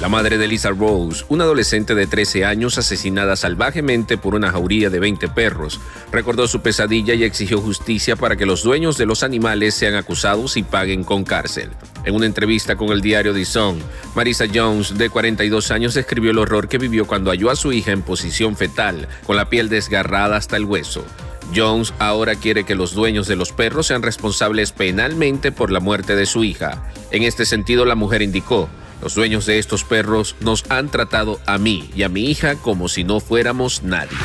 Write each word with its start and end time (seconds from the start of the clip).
La 0.00 0.08
madre 0.08 0.38
de 0.38 0.46
Lisa 0.46 0.70
Rose, 0.70 1.24
una 1.28 1.42
adolescente 1.42 1.96
de 1.96 2.06
13 2.06 2.44
años 2.44 2.78
asesinada 2.78 3.34
salvajemente 3.34 4.16
por 4.16 4.36
una 4.36 4.52
jauría 4.52 4.90
de 4.90 5.00
20 5.00 5.26
perros, 5.26 5.80
recordó 6.12 6.46
su 6.46 6.60
pesadilla 6.60 7.14
y 7.14 7.24
exigió 7.24 7.60
justicia 7.60 8.14
para 8.14 8.36
que 8.36 8.46
los 8.46 8.62
dueños 8.62 8.96
de 8.96 9.06
los 9.06 9.24
animales 9.24 9.74
sean 9.74 9.96
acusados 9.96 10.56
y 10.56 10.62
paguen 10.62 11.02
con 11.02 11.24
cárcel. 11.24 11.70
En 12.04 12.14
una 12.14 12.26
entrevista 12.26 12.76
con 12.76 12.90
el 12.90 13.00
diario 13.00 13.34
The 13.34 13.44
Sun, 13.44 13.80
Marisa 14.14 14.44
Jones, 14.54 14.96
de 14.96 15.10
42 15.10 15.72
años, 15.72 15.94
describió 15.94 16.30
el 16.30 16.38
horror 16.38 16.68
que 16.68 16.78
vivió 16.78 17.04
cuando 17.04 17.32
halló 17.32 17.50
a 17.50 17.56
su 17.56 17.72
hija 17.72 17.90
en 17.90 18.02
posición 18.02 18.56
fetal, 18.56 19.08
con 19.26 19.34
la 19.34 19.50
piel 19.50 19.68
desgarrada 19.68 20.36
hasta 20.36 20.56
el 20.56 20.64
hueso. 20.64 21.04
Jones 21.54 21.92
ahora 21.98 22.36
quiere 22.36 22.62
que 22.62 22.76
los 22.76 22.94
dueños 22.94 23.26
de 23.26 23.34
los 23.34 23.52
perros 23.52 23.88
sean 23.88 24.02
responsables 24.02 24.70
penalmente 24.70 25.50
por 25.50 25.72
la 25.72 25.80
muerte 25.80 26.14
de 26.14 26.26
su 26.26 26.44
hija. 26.44 26.84
En 27.10 27.24
este 27.24 27.46
sentido, 27.46 27.84
la 27.84 27.94
mujer 27.94 28.22
indicó, 28.22 28.68
los 29.02 29.14
dueños 29.14 29.46
de 29.46 29.58
estos 29.58 29.84
perros 29.84 30.36
nos 30.40 30.64
han 30.70 30.88
tratado 30.88 31.40
a 31.46 31.58
mí 31.58 31.90
y 31.94 32.02
a 32.02 32.08
mi 32.08 32.30
hija 32.30 32.56
como 32.56 32.88
si 32.88 33.04
no 33.04 33.20
fuéramos 33.20 33.82
nadie 33.82 34.16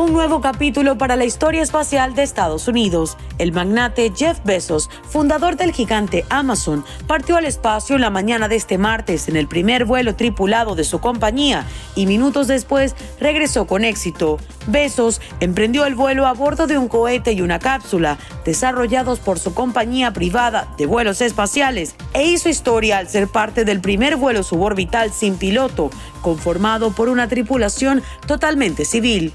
un 0.00 0.14
nuevo 0.14 0.40
capítulo 0.40 0.96
para 0.96 1.14
la 1.14 1.26
historia 1.26 1.62
espacial 1.62 2.14
de 2.14 2.22
Estados 2.22 2.68
Unidos. 2.68 3.18
El 3.36 3.52
magnate 3.52 4.10
Jeff 4.16 4.38
Bezos, 4.44 4.88
fundador 5.06 5.56
del 5.56 5.72
gigante 5.72 6.24
Amazon, 6.30 6.84
partió 7.06 7.36
al 7.36 7.44
espacio 7.44 7.96
en 7.96 8.00
la 8.00 8.08
mañana 8.08 8.48
de 8.48 8.56
este 8.56 8.78
martes 8.78 9.28
en 9.28 9.36
el 9.36 9.46
primer 9.46 9.84
vuelo 9.84 10.16
tripulado 10.16 10.74
de 10.74 10.84
su 10.84 11.00
compañía 11.00 11.66
y 11.94 12.06
minutos 12.06 12.46
después 12.46 12.96
regresó 13.20 13.66
con 13.66 13.84
éxito. 13.84 14.38
Bezos 14.68 15.20
emprendió 15.40 15.84
el 15.84 15.94
vuelo 15.94 16.26
a 16.26 16.32
bordo 16.32 16.66
de 16.66 16.78
un 16.78 16.88
cohete 16.88 17.32
y 17.32 17.42
una 17.42 17.58
cápsula 17.58 18.16
desarrollados 18.44 19.18
por 19.18 19.38
su 19.38 19.52
compañía 19.52 20.12
privada 20.12 20.68
de 20.78 20.86
vuelos 20.86 21.20
espaciales 21.20 21.94
e 22.14 22.24
hizo 22.24 22.48
historia 22.48 22.98
al 22.98 23.08
ser 23.08 23.28
parte 23.28 23.66
del 23.66 23.80
primer 23.80 24.16
vuelo 24.16 24.44
suborbital 24.44 25.12
sin 25.12 25.36
piloto, 25.36 25.90
conformado 26.22 26.92
por 26.92 27.10
una 27.10 27.28
tripulación 27.28 28.02
totalmente 28.26 28.86
civil. 28.86 29.34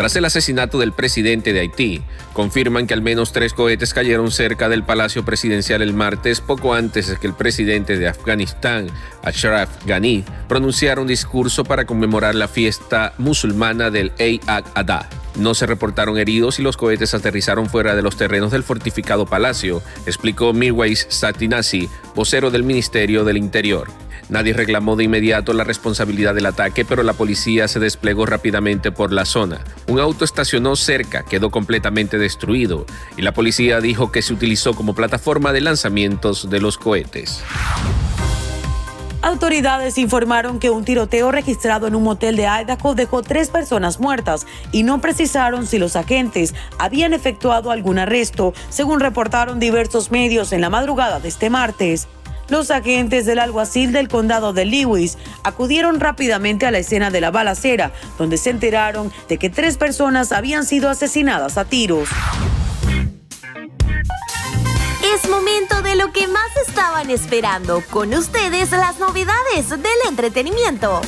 Tras 0.00 0.16
el 0.16 0.24
asesinato 0.24 0.78
del 0.78 0.94
presidente 0.94 1.52
de 1.52 1.60
Haití, 1.60 2.00
confirman 2.32 2.86
que 2.86 2.94
al 2.94 3.02
menos 3.02 3.34
tres 3.34 3.52
cohetes 3.52 3.92
cayeron 3.92 4.30
cerca 4.30 4.70
del 4.70 4.82
Palacio 4.82 5.26
Presidencial 5.26 5.82
el 5.82 5.92
martes, 5.92 6.40
poco 6.40 6.72
antes 6.72 7.08
de 7.08 7.18
que 7.18 7.26
el 7.26 7.34
presidente 7.34 7.98
de 7.98 8.08
Afganistán, 8.08 8.86
Ashraf 9.22 9.68
Ghani, 9.84 10.24
pronunciara 10.48 11.02
un 11.02 11.06
discurso 11.06 11.64
para 11.64 11.84
conmemorar 11.84 12.34
la 12.34 12.48
fiesta 12.48 13.12
musulmana 13.18 13.90
del 13.90 14.12
Eid 14.16 14.40
al-Adha. 14.46 15.06
No 15.36 15.52
se 15.52 15.66
reportaron 15.66 16.16
heridos 16.16 16.58
y 16.58 16.62
los 16.62 16.78
cohetes 16.78 17.12
aterrizaron 17.12 17.68
fuera 17.68 17.94
de 17.94 18.00
los 18.00 18.16
terrenos 18.16 18.52
del 18.52 18.62
fortificado 18.62 19.26
palacio, 19.26 19.82
explicó 20.06 20.54
Mirwais 20.54 21.08
Satinasi, 21.10 21.90
vocero 22.14 22.50
del 22.50 22.62
Ministerio 22.62 23.22
del 23.24 23.36
Interior. 23.36 23.88
Nadie 24.30 24.52
reclamó 24.52 24.94
de 24.94 25.04
inmediato 25.04 25.52
la 25.52 25.64
responsabilidad 25.64 26.36
del 26.36 26.46
ataque, 26.46 26.84
pero 26.84 27.02
la 27.02 27.14
policía 27.14 27.66
se 27.66 27.80
desplegó 27.80 28.26
rápidamente 28.26 28.92
por 28.92 29.12
la 29.12 29.24
zona. 29.24 29.64
Un 29.88 29.98
auto 29.98 30.24
estacionó 30.24 30.76
cerca, 30.76 31.24
quedó 31.24 31.50
completamente 31.50 32.16
destruido, 32.16 32.86
y 33.16 33.22
la 33.22 33.32
policía 33.32 33.80
dijo 33.80 34.12
que 34.12 34.22
se 34.22 34.32
utilizó 34.32 34.74
como 34.74 34.94
plataforma 34.94 35.52
de 35.52 35.62
lanzamientos 35.62 36.48
de 36.48 36.60
los 36.60 36.78
cohetes. 36.78 37.42
Autoridades 39.22 39.98
informaron 39.98 40.60
que 40.60 40.70
un 40.70 40.84
tiroteo 40.84 41.30
registrado 41.30 41.88
en 41.88 41.94
un 41.94 42.04
motel 42.04 42.36
de 42.36 42.46
Idaho 42.46 42.94
dejó 42.94 43.22
tres 43.22 43.50
personas 43.50 44.00
muertas 44.00 44.46
y 44.72 44.82
no 44.82 45.00
precisaron 45.00 45.66
si 45.66 45.78
los 45.78 45.94
agentes 45.94 46.54
habían 46.78 47.12
efectuado 47.12 47.70
algún 47.70 47.98
arresto, 47.98 48.54
según 48.70 49.00
reportaron 49.00 49.58
diversos 49.60 50.10
medios 50.10 50.52
en 50.52 50.62
la 50.62 50.70
madrugada 50.70 51.20
de 51.20 51.28
este 51.28 51.50
martes. 51.50 52.08
Los 52.50 52.72
agentes 52.72 53.26
del 53.26 53.38
alguacil 53.38 53.92
del 53.92 54.08
condado 54.08 54.52
de 54.52 54.64
Lewis 54.64 55.16
acudieron 55.44 56.00
rápidamente 56.00 56.66
a 56.66 56.72
la 56.72 56.78
escena 56.78 57.10
de 57.10 57.20
la 57.20 57.30
balacera, 57.30 57.92
donde 58.18 58.36
se 58.36 58.50
enteraron 58.50 59.12
de 59.28 59.38
que 59.38 59.50
tres 59.50 59.76
personas 59.76 60.32
habían 60.32 60.66
sido 60.66 60.90
asesinadas 60.90 61.56
a 61.56 61.64
tiros. 61.64 62.08
Es 65.14 65.30
momento 65.30 65.80
de 65.82 65.94
lo 65.94 66.12
que 66.12 66.26
más 66.26 66.56
estaban 66.66 67.10
esperando. 67.10 67.82
Con 67.90 68.12
ustedes 68.14 68.72
las 68.72 68.98
novedades 68.98 69.70
del 69.70 70.08
entretenimiento. 70.08 71.00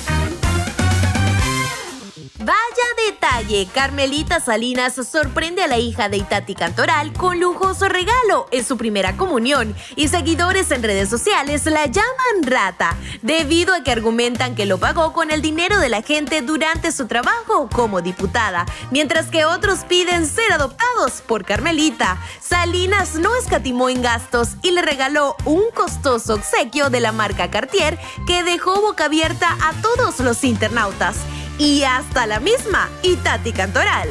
Detalle, 3.06 3.66
Carmelita 3.72 4.40
Salinas 4.40 4.94
sorprende 4.94 5.62
a 5.62 5.66
la 5.66 5.78
hija 5.78 6.08
de 6.08 6.18
Itati 6.18 6.54
Cantoral 6.54 7.12
con 7.12 7.40
lujoso 7.40 7.88
regalo 7.88 8.46
en 8.50 8.64
su 8.64 8.76
primera 8.76 9.16
comunión 9.16 9.74
y 9.96 10.08
seguidores 10.08 10.70
en 10.70 10.82
redes 10.82 11.08
sociales 11.08 11.64
la 11.66 11.86
llaman 11.86 12.42
rata, 12.42 12.96
debido 13.22 13.74
a 13.74 13.82
que 13.82 13.90
argumentan 13.90 14.54
que 14.54 14.66
lo 14.66 14.78
pagó 14.78 15.12
con 15.12 15.30
el 15.30 15.42
dinero 15.42 15.78
de 15.78 15.88
la 15.88 16.02
gente 16.02 16.42
durante 16.42 16.92
su 16.92 17.06
trabajo 17.06 17.68
como 17.72 18.02
diputada, 18.02 18.66
mientras 18.90 19.26
que 19.26 19.44
otros 19.44 19.80
piden 19.80 20.26
ser 20.26 20.52
adoptados 20.52 21.22
por 21.26 21.44
Carmelita. 21.44 22.20
Salinas 22.40 23.16
no 23.16 23.34
escatimó 23.36 23.88
en 23.88 24.02
gastos 24.02 24.50
y 24.62 24.70
le 24.70 24.82
regaló 24.82 25.36
un 25.44 25.62
costoso 25.74 26.34
obsequio 26.34 26.90
de 26.90 27.00
la 27.00 27.12
marca 27.12 27.50
Cartier 27.50 27.98
que 28.26 28.44
dejó 28.44 28.80
boca 28.80 29.06
abierta 29.06 29.56
a 29.60 29.72
todos 29.80 30.20
los 30.20 30.44
internautas 30.44 31.16
y 31.58 31.82
hasta 31.84 32.26
la 32.26 32.40
misma 32.40 32.88
Itati 33.02 33.52
Cantoral. 33.52 34.08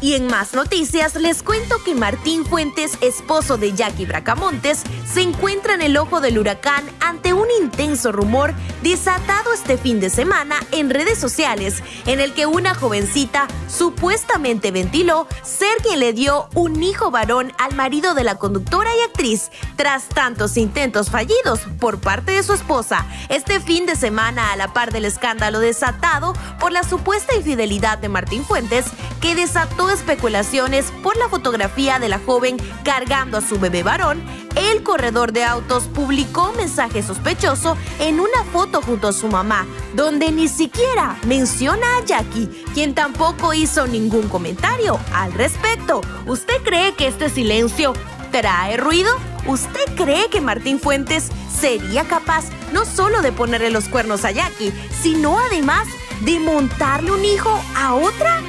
Y 0.00 0.14
en 0.14 0.28
más 0.28 0.54
noticias 0.54 1.16
les 1.16 1.42
cuento 1.42 1.82
que 1.84 1.94
Martín 1.94 2.44
Fuentes, 2.44 2.98
esposo 3.00 3.58
de 3.58 3.72
Jackie 3.72 4.06
Bracamontes, 4.06 4.82
se 5.12 5.22
encuentra 5.22 5.74
en 5.74 5.82
el 5.82 5.96
ojo 5.96 6.20
del 6.20 6.38
huracán 6.38 6.84
ante 7.00 7.32
un 7.32 7.48
intenso 7.60 8.12
rumor 8.12 8.54
desatado 8.82 9.52
este 9.52 9.76
fin 9.76 9.98
de 9.98 10.08
semana 10.08 10.56
en 10.70 10.90
redes 10.90 11.18
sociales, 11.18 11.82
en 12.06 12.20
el 12.20 12.32
que 12.32 12.46
una 12.46 12.74
jovencita 12.74 13.48
supuestamente 13.66 14.70
ventiló 14.70 15.26
ser 15.42 15.76
quien 15.82 15.98
le 15.98 16.12
dio 16.12 16.48
un 16.54 16.80
hijo 16.82 17.10
varón 17.10 17.52
al 17.58 17.74
marido 17.74 18.14
de 18.14 18.22
la 18.22 18.36
conductora 18.36 18.90
y 18.94 19.00
actriz, 19.00 19.50
tras 19.74 20.08
tantos 20.08 20.56
intentos 20.56 21.10
fallidos 21.10 21.60
por 21.80 21.98
parte 21.98 22.32
de 22.32 22.44
su 22.44 22.52
esposa, 22.52 23.04
este 23.28 23.58
fin 23.58 23.84
de 23.84 23.96
semana 23.96 24.52
a 24.52 24.56
la 24.56 24.72
par 24.72 24.92
del 24.92 25.06
escándalo 25.06 25.58
desatado 25.58 26.34
por 26.60 26.70
la 26.70 26.84
supuesta 26.84 27.34
infidelidad 27.34 27.98
de 27.98 28.08
Martín 28.08 28.44
Fuentes, 28.44 28.86
que 29.20 29.34
desató 29.34 29.87
especulaciones 29.90 30.92
por 31.02 31.16
la 31.16 31.28
fotografía 31.28 31.98
de 31.98 32.08
la 32.08 32.18
joven 32.18 32.56
cargando 32.84 33.38
a 33.38 33.40
su 33.40 33.58
bebé 33.58 33.82
varón, 33.82 34.22
el 34.56 34.82
corredor 34.82 35.32
de 35.32 35.44
autos 35.44 35.84
publicó 35.84 36.50
un 36.50 36.56
mensaje 36.56 37.02
sospechoso 37.02 37.76
en 38.00 38.20
una 38.20 38.44
foto 38.52 38.82
junto 38.82 39.08
a 39.08 39.12
su 39.12 39.28
mamá, 39.28 39.66
donde 39.94 40.32
ni 40.32 40.48
siquiera 40.48 41.16
menciona 41.26 41.86
a 41.96 42.04
Jackie, 42.04 42.48
quien 42.74 42.94
tampoco 42.94 43.54
hizo 43.54 43.86
ningún 43.86 44.28
comentario 44.28 44.98
al 45.14 45.32
respecto. 45.32 46.00
¿Usted 46.26 46.62
cree 46.64 46.94
que 46.94 47.06
este 47.06 47.30
silencio 47.30 47.92
trae 48.30 48.76
ruido? 48.76 49.10
¿Usted 49.46 49.84
cree 49.96 50.28
que 50.28 50.40
Martín 50.40 50.80
Fuentes 50.80 51.28
sería 51.58 52.04
capaz 52.04 52.44
no 52.72 52.84
solo 52.84 53.22
de 53.22 53.32
ponerle 53.32 53.70
los 53.70 53.88
cuernos 53.88 54.24
a 54.24 54.30
Jackie, 54.30 54.72
sino 55.02 55.38
además 55.38 55.86
de 56.20 56.38
montarle 56.40 57.12
un 57.12 57.24
hijo 57.24 57.60
a 57.76 57.94
otra? 57.94 58.42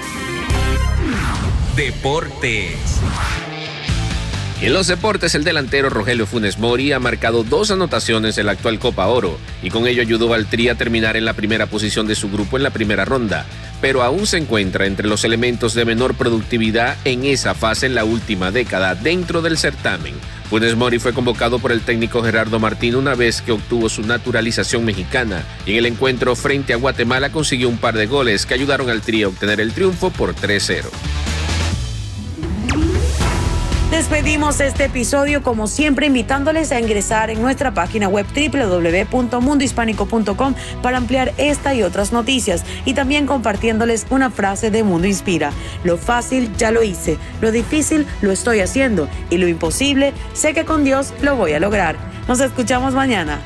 Deportes. 1.80 3.00
en 4.60 4.74
los 4.74 4.88
deportes, 4.88 5.34
el 5.34 5.46
delantero 5.46 5.90
Rogelio 5.90 6.28
Funes 6.28 6.60
Mori 6.60 6.92
ha 6.92 7.00
marcado 7.00 7.46
dos 7.46 7.72
anotaciones 7.72 8.38
en 8.38 8.48
la 8.48 8.52
actual 8.52 8.80
Copa 8.80 9.08
Oro 9.08 9.40
y 9.64 9.70
con 9.70 9.88
ello 9.88 10.02
ayudó 10.02 10.34
al 10.34 10.48
Tri 10.48 10.68
a 10.68 10.76
terminar 10.76 11.16
en 11.16 11.24
la 11.24 11.36
primera 11.36 11.68
posición 11.68 12.06
de 12.06 12.16
su 12.16 12.30
grupo 12.30 12.58
en 12.58 12.64
la 12.64 12.72
primera 12.72 13.06
ronda, 13.06 13.46
pero 13.80 14.04
aún 14.04 14.28
se 14.28 14.36
encuentra 14.36 14.88
entre 14.88 15.08
los 15.08 15.24
elementos 15.24 15.74
de 15.74 15.86
menor 15.86 16.16
productividad 16.16 16.98
en 17.06 17.24
esa 17.24 17.56
fase 17.56 17.86
en 17.86 17.96
la 17.96 18.04
última 18.04 18.52
década 18.52 18.94
dentro 18.94 19.42
del 19.42 19.58
certamen. 19.58 20.16
Funes 20.50 20.76
Mori 20.76 21.00
fue 21.00 21.14
convocado 21.14 21.60
por 21.60 21.72
el 21.72 21.80
técnico 21.80 22.22
Gerardo 22.22 22.60
Martín 22.60 22.96
una 22.96 23.16
vez 23.16 23.42
que 23.42 23.54
obtuvo 23.54 23.88
su 23.88 24.02
naturalización 24.02 24.84
mexicana 24.84 25.46
y 25.66 25.72
en 25.72 25.78
el 25.78 25.86
encuentro 25.86 26.36
frente 26.36 26.74
a 26.74 26.78
Guatemala 26.78 27.32
consiguió 27.32 27.70
un 27.70 27.78
par 27.78 27.96
de 27.96 28.06
goles 28.06 28.46
que 28.46 28.56
ayudaron 28.56 28.90
al 28.90 29.02
Tri 29.02 29.24
a 29.24 29.30
obtener 29.30 29.62
el 29.62 29.72
triunfo 29.72 30.10
por 30.10 30.36
3-0. 30.36 30.90
Despedimos 33.92 34.60
este 34.60 34.86
episodio 34.86 35.42
como 35.42 35.66
siempre 35.66 36.06
invitándoles 36.06 36.72
a 36.72 36.80
ingresar 36.80 37.32
en 37.32 37.42
nuestra 37.42 37.74
página 37.74 38.08
web 38.08 38.28
www.mundohispánico.com 38.28 40.54
para 40.84 40.98
ampliar 40.98 41.34
esta 41.38 41.74
y 41.74 41.82
otras 41.82 42.14
noticias 42.14 42.64
y 42.86 42.94
también 42.94 43.26
compartiéndoles 43.26 44.06
una 44.12 44.30
frase 44.30 44.70
de 44.70 44.84
Mundo 44.84 45.08
Inspira. 45.08 45.52
Lo 45.84 45.98
fácil 45.98 46.56
ya 46.56 46.70
lo 46.70 46.84
hice, 46.84 47.18
lo 47.42 47.52
difícil 47.52 48.06
lo 48.22 48.32
estoy 48.32 48.60
haciendo 48.60 49.10
y 49.32 49.40
lo 49.40 49.48
imposible 49.48 50.14
sé 50.34 50.54
que 50.54 50.66
con 50.66 50.84
Dios 50.84 51.12
lo 51.22 51.36
voy 51.36 51.54
a 51.54 51.60
lograr. 51.60 51.96
Nos 52.28 52.42
escuchamos 52.42 52.94
mañana. 52.94 53.40